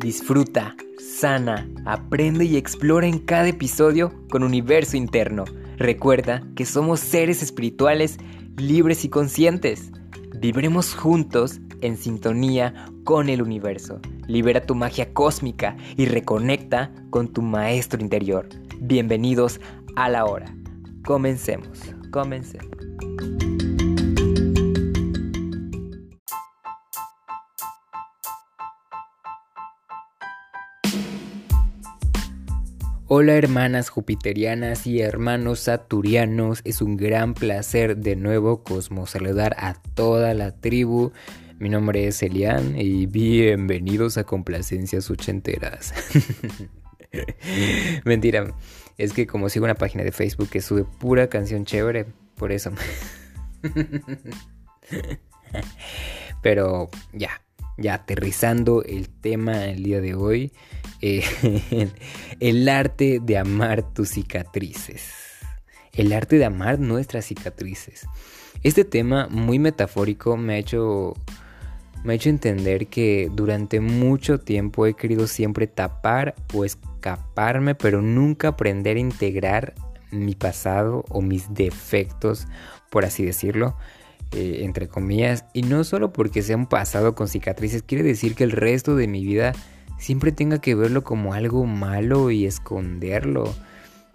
Disfruta, 0.00 0.74
sana, 0.98 1.68
aprende 1.84 2.46
y 2.46 2.56
explora 2.56 3.06
en 3.06 3.18
cada 3.18 3.48
episodio 3.48 4.10
con 4.30 4.42
universo 4.42 4.96
interno. 4.96 5.44
Recuerda 5.76 6.42
que 6.56 6.64
somos 6.64 7.00
seres 7.00 7.42
espirituales 7.42 8.16
libres 8.56 9.04
y 9.04 9.10
conscientes. 9.10 9.92
Vibremos 10.38 10.94
juntos 10.94 11.60
en 11.82 11.98
sintonía 11.98 12.86
con 13.04 13.28
el 13.28 13.42
universo. 13.42 14.00
Libera 14.26 14.62
tu 14.62 14.74
magia 14.74 15.12
cósmica 15.12 15.76
y 15.98 16.06
reconecta 16.06 16.90
con 17.10 17.28
tu 17.28 17.42
maestro 17.42 18.00
interior. 18.00 18.48
Bienvenidos 18.80 19.60
a 19.96 20.08
la 20.08 20.24
hora. 20.24 20.46
Comencemos, 21.04 21.78
comencemos. 22.10 22.70
Hola 33.12 33.34
hermanas 33.34 33.88
jupiterianas 33.88 34.86
y 34.86 35.00
hermanos 35.00 35.58
saturianos, 35.58 36.60
es 36.62 36.80
un 36.80 36.96
gran 36.96 37.34
placer 37.34 37.96
de 37.96 38.14
nuevo 38.14 38.62
Cosmo 38.62 39.04
saludar 39.08 39.56
a 39.58 39.74
toda 39.74 40.32
la 40.32 40.52
tribu. 40.52 41.10
Mi 41.58 41.68
nombre 41.70 42.06
es 42.06 42.22
Elian 42.22 42.78
y 42.78 43.06
bienvenidos 43.06 44.16
a 44.16 44.22
Complacencias 44.22 45.10
Ochenteras. 45.10 45.92
Mentira, 48.04 48.54
es 48.96 49.12
que 49.12 49.26
como 49.26 49.48
sigo 49.48 49.64
una 49.64 49.74
página 49.74 50.04
de 50.04 50.12
Facebook 50.12 50.48
que 50.48 50.60
sube 50.60 50.84
pura 50.84 51.26
canción 51.26 51.64
chévere, 51.64 52.06
por 52.36 52.52
eso. 52.52 52.70
Pero 56.42 56.88
ya, 57.12 57.42
ya 57.76 57.94
aterrizando 57.94 58.84
el 58.84 59.08
tema 59.08 59.64
el 59.64 59.82
día 59.82 60.00
de 60.00 60.14
hoy, 60.14 60.52
eh, 61.00 61.22
el 62.40 62.68
arte 62.68 63.20
de 63.22 63.38
amar 63.38 63.82
tus 63.92 64.10
cicatrices. 64.10 65.10
El 65.92 66.12
arte 66.12 66.36
de 66.36 66.44
amar 66.44 66.78
nuestras 66.78 67.26
cicatrices. 67.26 68.06
Este 68.62 68.84
tema 68.84 69.26
muy 69.30 69.58
metafórico 69.58 70.36
me 70.36 70.54
ha 70.54 70.58
hecho 70.58 71.14
me 72.04 72.14
ha 72.14 72.16
hecho 72.16 72.30
entender 72.30 72.86
que 72.86 73.30
durante 73.34 73.80
mucho 73.80 74.40
tiempo 74.40 74.86
he 74.86 74.94
querido 74.94 75.26
siempre 75.26 75.66
tapar 75.66 76.34
o 76.54 76.64
escaparme, 76.64 77.74
pero 77.74 78.00
nunca 78.00 78.48
aprender 78.48 78.96
a 78.96 79.00
integrar 79.00 79.74
mi 80.10 80.34
pasado 80.34 81.04
o 81.10 81.20
mis 81.20 81.52
defectos, 81.52 82.46
por 82.90 83.04
así 83.04 83.24
decirlo, 83.24 83.76
eh, 84.32 84.60
entre 84.62 84.88
comillas, 84.88 85.44
y 85.52 85.62
no 85.62 85.84
solo 85.84 86.12
porque 86.12 86.42
sea 86.42 86.56
un 86.56 86.66
pasado 86.66 87.14
con 87.14 87.28
cicatrices, 87.28 87.82
quiere 87.82 88.04
decir 88.04 88.34
que 88.34 88.44
el 88.44 88.52
resto 88.52 88.96
de 88.96 89.06
mi 89.06 89.24
vida 89.24 89.52
siempre 90.00 90.32
tenga 90.32 90.60
que 90.60 90.74
verlo 90.74 91.04
como 91.04 91.34
algo 91.34 91.64
malo 91.66 92.32
y 92.32 92.46
esconderlo. 92.46 93.54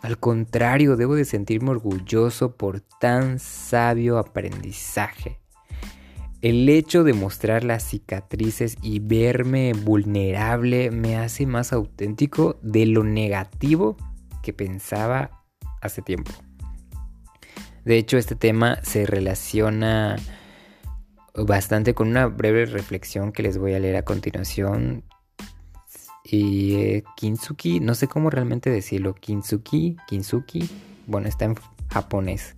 Al 0.01 0.19
contrario, 0.19 0.97
debo 0.97 1.15
de 1.15 1.25
sentirme 1.25 1.69
orgulloso 1.71 2.57
por 2.57 2.81
tan 2.81 3.39
sabio 3.39 4.17
aprendizaje. 4.17 5.39
El 6.41 6.69
hecho 6.69 7.03
de 7.03 7.13
mostrar 7.13 7.63
las 7.63 7.83
cicatrices 7.83 8.77
y 8.81 8.99
verme 8.99 9.73
vulnerable 9.73 10.91
me 10.91 11.17
hace 11.17 11.47
más 11.47 11.73
auténtico 11.73 12.59
de 12.61 12.85
lo 12.85 13.03
negativo 13.03 13.95
que 14.43 14.53
pensaba 14.53 15.43
hace 15.81 16.01
tiempo. 16.01 16.31
De 17.83 17.97
hecho, 17.97 18.17
este 18.17 18.35
tema 18.35 18.79
se 18.83 19.05
relaciona 19.05 20.17
bastante 21.35 21.93
con 21.93 22.09
una 22.09 22.27
breve 22.27 22.65
reflexión 22.65 23.31
que 23.31 23.43
les 23.43 23.57
voy 23.57 23.73
a 23.73 23.79
leer 23.79 23.95
a 23.95 24.05
continuación. 24.05 25.03
Y 26.25 26.75
eh, 26.75 27.03
Kintsugi, 27.15 27.79
no 27.79 27.93
sé 27.95 28.07
cómo 28.07 28.29
realmente 28.29 28.69
decirlo, 28.69 29.13
Kintsugi, 29.13 29.95
Kintsugi, 30.07 30.67
bueno, 31.05 31.27
está 31.27 31.45
en 31.45 31.55
japonés. 31.89 32.55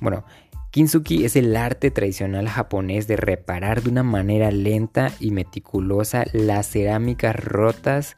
Bueno, 0.00 0.24
Kintsugi 0.72 1.24
es 1.24 1.36
el 1.36 1.56
arte 1.56 1.90
tradicional 1.90 2.48
japonés 2.48 3.06
de 3.06 3.16
reparar 3.16 3.82
de 3.82 3.90
una 3.90 4.02
manera 4.02 4.50
lenta 4.50 5.12
y 5.20 5.30
meticulosa 5.30 6.24
las 6.32 6.68
cerámicas 6.70 7.36
rotas 7.36 8.16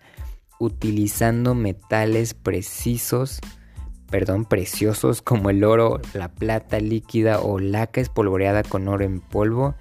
utilizando 0.58 1.54
metales 1.54 2.34
precisos 2.34 3.40
perdón, 4.12 4.44
preciosos 4.44 5.22
como 5.22 5.48
el 5.48 5.64
oro, 5.64 5.98
la 6.12 6.28
plata 6.28 6.78
líquida 6.78 7.40
o 7.40 7.58
laca 7.58 8.02
espolvoreada 8.02 8.62
con 8.62 8.86
oro 8.86 9.06
en 9.06 9.20
polvo. 9.20 9.74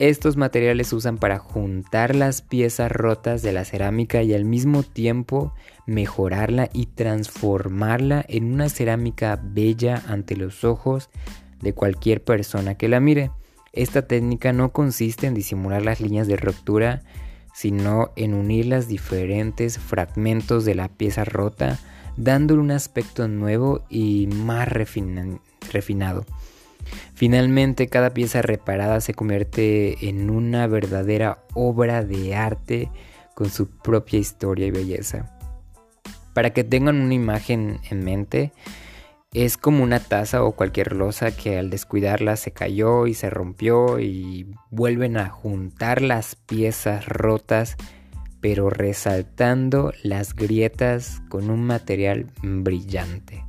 Estos 0.00 0.38
materiales 0.38 0.86
se 0.88 0.96
usan 0.96 1.18
para 1.18 1.38
juntar 1.38 2.16
las 2.16 2.40
piezas 2.40 2.90
rotas 2.90 3.42
de 3.42 3.52
la 3.52 3.66
cerámica 3.66 4.22
y 4.22 4.32
al 4.32 4.46
mismo 4.46 4.82
tiempo 4.82 5.52
mejorarla 5.84 6.70
y 6.72 6.86
transformarla 6.86 8.24
en 8.26 8.50
una 8.50 8.70
cerámica 8.70 9.38
bella 9.42 10.02
ante 10.08 10.36
los 10.36 10.64
ojos 10.64 11.10
de 11.60 11.74
cualquier 11.74 12.24
persona 12.24 12.76
que 12.76 12.88
la 12.88 12.98
mire. 12.98 13.30
Esta 13.74 14.00
técnica 14.06 14.54
no 14.54 14.72
consiste 14.72 15.26
en 15.26 15.34
disimular 15.34 15.82
las 15.82 16.00
líneas 16.00 16.26
de 16.26 16.36
ruptura, 16.36 17.02
sino 17.52 18.12
en 18.16 18.32
unir 18.32 18.68
los 18.68 18.88
diferentes 18.88 19.78
fragmentos 19.78 20.64
de 20.64 20.76
la 20.76 20.88
pieza 20.88 21.26
rota 21.26 21.78
dándole 22.16 22.62
un 22.62 22.70
aspecto 22.70 23.28
nuevo 23.28 23.84
y 23.90 24.28
más 24.28 24.66
refinado. 24.66 26.24
Finalmente, 27.14 27.88
cada 27.88 28.10
pieza 28.10 28.42
reparada 28.42 29.00
se 29.00 29.14
convierte 29.14 30.08
en 30.08 30.30
una 30.30 30.66
verdadera 30.66 31.44
obra 31.54 32.04
de 32.04 32.34
arte 32.34 32.90
con 33.34 33.50
su 33.50 33.68
propia 33.68 34.18
historia 34.18 34.66
y 34.66 34.70
belleza. 34.70 35.36
Para 36.34 36.50
que 36.50 36.64
tengan 36.64 37.00
una 37.00 37.14
imagen 37.14 37.80
en 37.90 38.04
mente, 38.04 38.52
es 39.32 39.56
como 39.56 39.84
una 39.84 40.00
taza 40.00 40.42
o 40.42 40.52
cualquier 40.52 40.94
losa 40.94 41.30
que 41.30 41.58
al 41.58 41.70
descuidarla 41.70 42.36
se 42.36 42.52
cayó 42.52 43.06
y 43.06 43.14
se 43.14 43.30
rompió 43.30 44.00
y 44.00 44.54
vuelven 44.70 45.16
a 45.16 45.28
juntar 45.28 46.02
las 46.02 46.34
piezas 46.34 47.06
rotas 47.06 47.76
pero 48.40 48.70
resaltando 48.70 49.92
las 50.02 50.34
grietas 50.34 51.22
con 51.28 51.50
un 51.50 51.62
material 51.62 52.26
brillante. 52.42 53.44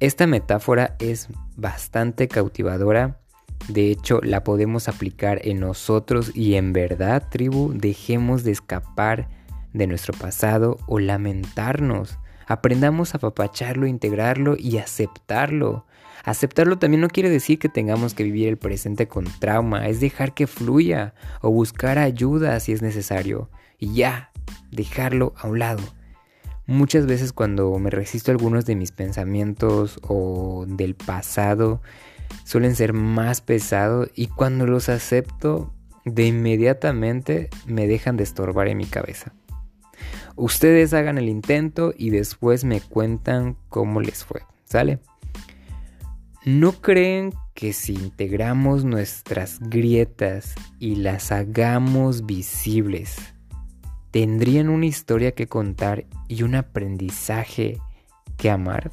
Esta 0.00 0.28
metáfora 0.28 0.94
es 1.00 1.28
bastante 1.56 2.28
cautivadora, 2.28 3.18
de 3.66 3.90
hecho 3.90 4.20
la 4.22 4.44
podemos 4.44 4.86
aplicar 4.86 5.40
en 5.42 5.58
nosotros 5.58 6.30
y 6.36 6.54
en 6.54 6.72
verdad, 6.72 7.28
tribu, 7.28 7.72
dejemos 7.74 8.44
de 8.44 8.52
escapar 8.52 9.28
de 9.72 9.88
nuestro 9.88 10.14
pasado 10.16 10.78
o 10.86 11.00
lamentarnos. 11.00 12.16
Aprendamos 12.46 13.12
a 13.12 13.18
apapacharlo, 13.18 13.88
integrarlo 13.88 14.54
y 14.56 14.78
aceptarlo. 14.78 15.84
Aceptarlo 16.24 16.78
también 16.78 17.00
no 17.00 17.08
quiere 17.08 17.28
decir 17.28 17.58
que 17.58 17.68
tengamos 17.68 18.14
que 18.14 18.22
vivir 18.22 18.46
el 18.46 18.56
presente 18.56 19.08
con 19.08 19.24
trauma, 19.40 19.88
es 19.88 19.98
dejar 19.98 20.32
que 20.32 20.46
fluya 20.46 21.12
o 21.42 21.50
buscar 21.50 21.98
ayuda 21.98 22.60
si 22.60 22.72
es 22.72 22.82
necesario 22.82 23.50
y 23.78 23.94
ya, 23.94 24.30
dejarlo 24.70 25.34
a 25.36 25.48
un 25.48 25.58
lado. 25.58 25.82
Muchas 26.68 27.06
veces 27.06 27.32
cuando 27.32 27.78
me 27.78 27.88
resisto 27.88 28.30
a 28.30 28.34
algunos 28.34 28.66
de 28.66 28.76
mis 28.76 28.92
pensamientos 28.92 29.98
o 30.02 30.66
del 30.68 30.94
pasado, 30.94 31.80
suelen 32.44 32.76
ser 32.76 32.92
más 32.92 33.40
pesados 33.40 34.10
y 34.14 34.26
cuando 34.26 34.66
los 34.66 34.90
acepto, 34.90 35.72
de 36.04 36.26
inmediatamente 36.26 37.48
me 37.66 37.86
dejan 37.86 38.18
de 38.18 38.24
estorbar 38.24 38.68
en 38.68 38.76
mi 38.76 38.84
cabeza. 38.84 39.32
Ustedes 40.36 40.92
hagan 40.92 41.16
el 41.16 41.30
intento 41.30 41.94
y 41.96 42.10
después 42.10 42.64
me 42.64 42.82
cuentan 42.82 43.56
cómo 43.70 44.02
les 44.02 44.26
fue, 44.26 44.42
¿sale? 44.66 44.98
¿No 46.44 46.72
creen 46.72 47.32
que 47.54 47.72
si 47.72 47.94
integramos 47.94 48.84
nuestras 48.84 49.58
grietas 49.58 50.54
y 50.78 50.96
las 50.96 51.32
hagamos 51.32 52.26
visibles, 52.26 53.16
tendrían 54.18 54.68
una 54.68 54.86
historia 54.86 55.30
que 55.30 55.46
contar 55.46 56.04
y 56.26 56.42
un 56.42 56.56
aprendizaje 56.56 57.78
que 58.36 58.50
amar? 58.50 58.90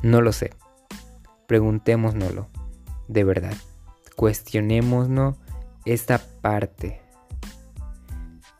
No 0.00 0.20
lo 0.20 0.30
sé. 0.30 0.52
Preguntémonoslo. 1.48 2.46
De 3.08 3.24
verdad. 3.24 3.54
Cuestionémonos 4.14 5.34
esta 5.86 6.18
parte. 6.40 7.00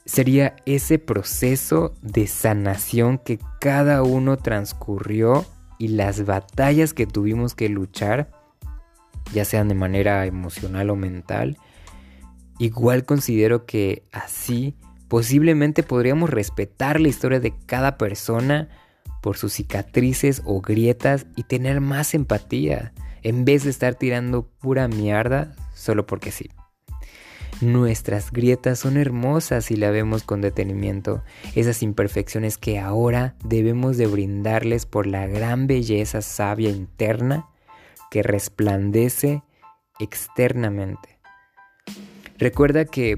Sería 0.04 0.56
ese 0.66 0.98
proceso 0.98 1.94
de 2.02 2.26
sanación 2.26 3.18
que 3.18 3.38
cada 3.60 4.02
uno 4.02 4.36
transcurrió 4.36 5.46
y 5.78 5.88
las 5.88 6.24
batallas 6.24 6.92
que 6.92 7.06
tuvimos 7.06 7.54
que 7.54 7.68
luchar, 7.68 8.32
ya 9.32 9.44
sean 9.44 9.68
de 9.68 9.76
manera 9.76 10.26
emocional 10.26 10.90
o 10.90 10.96
mental, 10.96 11.56
Igual 12.58 13.04
considero 13.04 13.66
que 13.66 14.04
así 14.12 14.76
posiblemente 15.08 15.82
podríamos 15.82 16.30
respetar 16.30 17.00
la 17.00 17.08
historia 17.08 17.40
de 17.40 17.54
cada 17.66 17.96
persona 17.98 18.68
por 19.22 19.36
sus 19.36 19.54
cicatrices 19.54 20.42
o 20.44 20.60
grietas 20.60 21.26
y 21.36 21.44
tener 21.44 21.80
más 21.80 22.14
empatía 22.14 22.92
en 23.22 23.44
vez 23.44 23.64
de 23.64 23.70
estar 23.70 23.94
tirando 23.94 24.46
pura 24.46 24.88
mierda 24.88 25.54
solo 25.74 26.06
porque 26.06 26.30
sí. 26.30 26.50
Nuestras 27.60 28.30
grietas 28.30 28.78
son 28.78 28.96
hermosas 28.96 29.64
si 29.64 29.74
la 29.74 29.90
vemos 29.90 30.22
con 30.22 30.40
detenimiento, 30.40 31.24
esas 31.56 31.82
imperfecciones 31.82 32.56
que 32.56 32.78
ahora 32.78 33.34
debemos 33.44 33.96
de 33.96 34.06
brindarles 34.06 34.86
por 34.86 35.08
la 35.08 35.26
gran 35.26 35.66
belleza 35.66 36.22
sabia 36.22 36.70
interna 36.70 37.48
que 38.12 38.22
resplandece 38.22 39.42
externamente. 39.98 41.17
Recuerda 42.38 42.84
que 42.84 43.16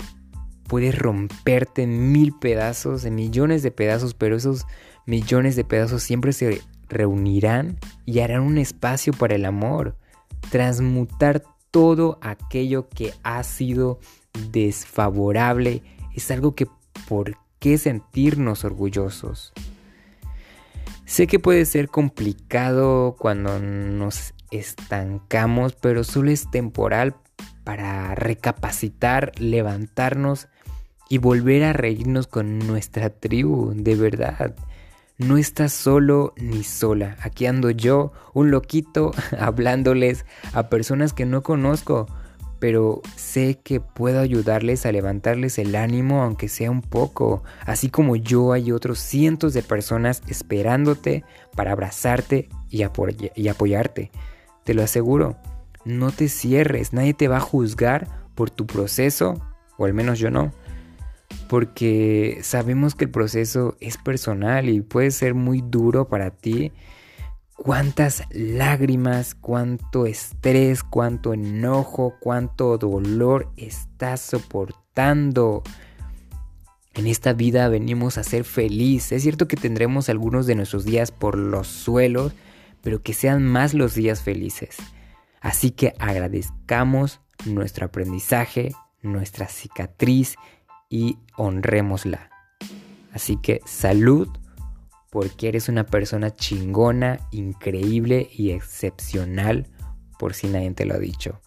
puedes 0.67 0.99
romperte 0.99 1.82
en 1.82 2.12
mil 2.12 2.32
pedazos, 2.32 3.05
en 3.05 3.14
millones 3.14 3.62
de 3.62 3.70
pedazos, 3.70 4.14
pero 4.14 4.37
esos 4.37 4.67
millones 5.05 5.56
de 5.56 5.64
pedazos 5.64 6.02
siempre 6.02 6.32
se 6.32 6.62
reunirán 6.88 7.78
y 8.06 8.20
harán 8.20 8.43
un 8.43 8.56
espacio 8.56 9.12
para 9.12 9.34
el 9.34 9.44
amor. 9.44 9.96
Transmutar 10.50 11.43
todo 11.70 12.19
aquello 12.22 12.88
que 12.88 13.12
ha 13.22 13.43
sido 13.43 14.00
desfavorable 14.50 15.82
es 16.14 16.31
algo 16.31 16.55
que 16.55 16.66
por 17.08 17.37
qué 17.58 17.76
sentirnos 17.78 18.64
orgullosos. 18.64 19.52
Sé 21.05 21.26
que 21.26 21.38
puede 21.38 21.66
ser 21.66 21.88
complicado 21.88 23.16
cuando 23.19 23.58
nos 23.58 24.32
estancamos, 24.50 25.75
pero 25.75 26.05
solo 26.05 26.31
es 26.31 26.50
temporal 26.50 27.16
para 27.64 28.14
recapacitar, 28.14 29.32
levantarnos 29.38 30.48
y 31.08 31.18
volver 31.18 31.64
a 31.64 31.72
reírnos 31.72 32.26
con 32.26 32.58
nuestra 32.60 33.10
tribu, 33.10 33.72
de 33.74 33.96
verdad. 33.96 34.54
No 35.18 35.36
estás 35.36 35.72
solo 35.72 36.32
ni 36.36 36.64
sola. 36.64 37.16
Aquí 37.20 37.46
ando 37.46 37.70
yo, 37.70 38.12
un 38.32 38.50
loquito, 38.50 39.12
hablándoles 39.38 40.24
a 40.54 40.68
personas 40.70 41.12
que 41.12 41.26
no 41.26 41.42
conozco, 41.42 42.06
pero 42.60 43.02
sé 43.16 43.58
que 43.62 43.80
puedo 43.80 44.20
ayudarles 44.20 44.86
a 44.86 44.92
levantarles 44.92 45.58
el 45.58 45.74
ánimo 45.74 46.22
aunque 46.22 46.48
sea 46.48 46.70
un 46.70 46.82
poco, 46.82 47.42
así 47.66 47.90
como 47.90 48.16
yo 48.16 48.52
hay 48.52 48.70
otros 48.70 48.98
cientos 49.00 49.52
de 49.52 49.62
personas 49.62 50.22
esperándote 50.28 51.24
para 51.56 51.72
abrazarte 51.72 52.48
y, 52.68 52.84
y 53.34 53.48
apoyarte. 53.48 54.10
Te 54.64 54.74
lo 54.74 54.82
aseguro, 54.82 55.36
no 55.84 56.12
te 56.12 56.28
cierres, 56.28 56.92
nadie 56.92 57.14
te 57.14 57.28
va 57.28 57.38
a 57.38 57.40
juzgar 57.40 58.08
por 58.34 58.50
tu 58.50 58.66
proceso, 58.66 59.40
o 59.76 59.84
al 59.84 59.94
menos 59.94 60.18
yo 60.18 60.30
no, 60.30 60.52
porque 61.48 62.40
sabemos 62.42 62.94
que 62.94 63.04
el 63.04 63.10
proceso 63.10 63.76
es 63.80 63.96
personal 63.96 64.68
y 64.68 64.80
puede 64.80 65.10
ser 65.10 65.34
muy 65.34 65.62
duro 65.62 66.08
para 66.08 66.30
ti 66.30 66.72
cuántas 67.62 68.24
lágrimas, 68.30 69.34
cuánto 69.34 70.06
estrés, 70.06 70.82
cuánto 70.82 71.34
enojo, 71.34 72.14
cuánto 72.20 72.78
dolor 72.78 73.52
estás 73.56 74.20
soportando. 74.20 75.62
En 76.94 77.06
esta 77.06 77.34
vida 77.34 77.68
venimos 77.68 78.16
a 78.16 78.24
ser 78.24 78.44
feliz. 78.44 79.12
Es 79.12 79.22
cierto 79.22 79.46
que 79.46 79.56
tendremos 79.56 80.08
algunos 80.08 80.46
de 80.46 80.54
nuestros 80.54 80.84
días 80.84 81.10
por 81.10 81.36
los 81.36 81.66
suelos, 81.66 82.32
pero 82.82 83.02
que 83.02 83.12
sean 83.12 83.44
más 83.44 83.74
los 83.74 83.94
días 83.94 84.22
felices. 84.22 84.78
Así 85.40 85.70
que 85.70 85.94
agradezcamos 85.98 87.20
nuestro 87.46 87.87
aprendizaje, 87.87 88.72
nuestra 89.02 89.48
cicatriz 89.48 90.37
y 90.88 91.19
honrémosla. 91.37 92.31
Así 93.12 93.37
que 93.37 93.60
salud 93.64 94.28
porque 95.10 95.48
eres 95.48 95.69
una 95.69 95.84
persona 95.87 96.31
chingona, 96.31 97.19
increíble 97.32 98.28
y 98.32 98.50
excepcional, 98.52 99.66
por 100.19 100.34
si 100.34 100.46
nadie 100.46 100.70
te 100.72 100.84
lo 100.84 100.94
ha 100.94 100.98
dicho. 100.98 101.40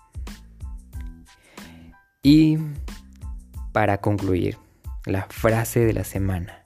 Y 2.21 2.57
para 3.71 3.99
concluir, 3.99 4.57
la 5.05 5.23
frase 5.29 5.81
de 5.81 5.93
la 5.93 6.03
semana. 6.03 6.63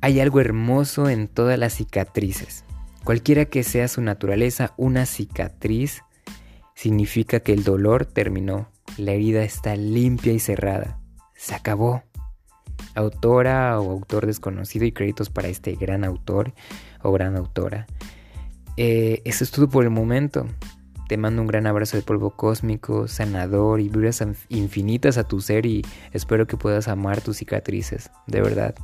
Hay 0.00 0.20
algo 0.20 0.40
hermoso 0.40 1.08
en 1.08 1.28
todas 1.28 1.58
las 1.58 1.74
cicatrices. 1.74 2.64
Cualquiera 3.08 3.46
que 3.46 3.62
sea 3.62 3.88
su 3.88 4.02
naturaleza, 4.02 4.74
una 4.76 5.06
cicatriz 5.06 6.02
significa 6.74 7.40
que 7.40 7.54
el 7.54 7.64
dolor 7.64 8.04
terminó. 8.04 8.68
La 8.98 9.12
herida 9.12 9.44
está 9.44 9.76
limpia 9.76 10.34
y 10.34 10.38
cerrada. 10.38 11.00
Se 11.34 11.54
acabó 11.54 12.02
autora 12.94 13.80
o 13.80 13.92
autor 13.92 14.26
desconocido 14.26 14.84
y 14.84 14.92
créditos 14.92 15.30
para 15.30 15.48
este 15.48 15.74
gran 15.74 16.04
autor 16.04 16.52
o 17.02 17.10
gran 17.10 17.34
autora. 17.36 17.86
Eh, 18.76 19.22
eso 19.24 19.42
es 19.42 19.52
todo 19.52 19.70
por 19.70 19.84
el 19.84 19.90
momento. 19.90 20.46
Te 21.08 21.16
mando 21.16 21.40
un 21.40 21.48
gran 21.48 21.66
abrazo 21.66 21.96
de 21.96 22.02
polvo 22.02 22.36
cósmico, 22.36 23.08
sanador 23.08 23.80
y 23.80 23.88
vibras 23.88 24.22
infinitas 24.50 25.16
a 25.16 25.24
tu 25.24 25.40
ser 25.40 25.64
y 25.64 25.82
espero 26.12 26.46
que 26.46 26.58
puedas 26.58 26.88
amar 26.88 27.22
tus 27.22 27.38
cicatrices, 27.38 28.10
de 28.26 28.42
verdad. 28.42 28.74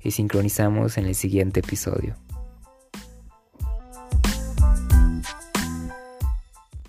Y 0.00 0.12
sincronizamos 0.12 0.98
en 0.98 1.06
el 1.06 1.16
siguiente 1.16 1.58
episodio. 1.58 2.14